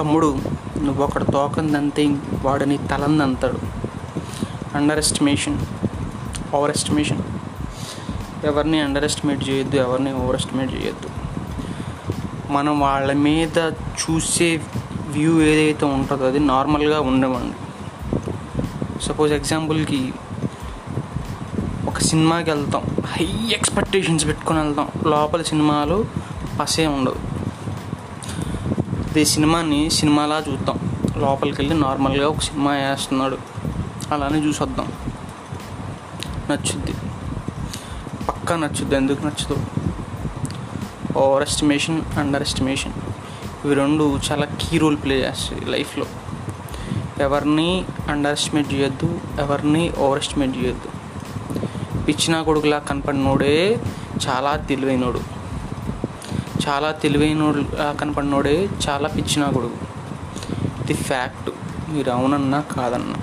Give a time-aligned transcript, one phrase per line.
[0.00, 0.28] తమ్ముడు
[0.78, 2.04] నువ్వు ఒకడు తోకందంతే
[2.42, 3.58] వాడిని తలందంతాడు
[4.76, 5.58] అండర్ ఎస్టిమేషన్
[6.54, 7.22] ఓవర్ ఎస్టిమేషన్
[8.44, 11.08] ఎవరిని అండర్ ఎస్టిమేట్ చేయొద్దు ఎవరిని ఓవర్ ఎస్టిమేట్ చేయొద్దు.
[12.52, 13.58] మనం వాళ్ళ మీద
[14.02, 14.48] చూసే
[15.08, 17.56] వ్యూ ఏదైతే ఉంటుందో అది నార్మల్గా ఉండవండి
[19.04, 20.00] సపోజ్ ఎగ్జాంపుల్కి
[21.86, 22.82] ఒక సినిమాకి వెళ్తాం.
[23.06, 24.88] హై ఎక్స్పెక్టేషన్స్ పెట్టుకొని వెళ్తాం.
[25.06, 25.98] లోపల సినిమాలు
[26.60, 27.20] పసే ఉండదు
[29.10, 30.78] ప్రతి సినిమాని సినిమాలా చూద్దాం.
[31.16, 33.38] లోపలికి వెళ్ళి నార్మల్గా ఒక సినిమా వేస్తున్నాడు
[34.12, 34.92] అలానే చూసొద్దాం.
[36.50, 36.92] నచ్చుద్ది.
[38.28, 38.96] పక్కా నచ్చుద్ది.
[38.96, 39.56] ఎందుకు నచ్చదు?
[41.16, 42.92] ఓవర్ ఎస్టిమేషన్ అండర్ ఎస్టిమేషన్
[43.64, 46.06] ఇవి రెండు చాలా కీ రోల్ ప్లే చేస్తాయి లైఫ్లో.
[47.20, 50.88] ఎవరిని అండర్ ఎస్టిమేట్ చేయొద్దు ఎవరిని ఓవర్ ఎస్టిమేట్ చేయొద్దు.
[52.04, 53.80] పిచ్చిన కొడుకులా కనపడినోడే
[54.28, 55.39] చాలా తెలివైనోడు.
[56.68, 57.60] చాలా తెలివైనోడు
[58.00, 58.54] కనపడినోడే
[58.86, 59.78] చాలా పిచ్చినా కొడుకు
[60.82, 61.50] ఇది ఫ్యాక్ట్.
[61.92, 63.18] మీరు అవునన్నా కాదన్నా.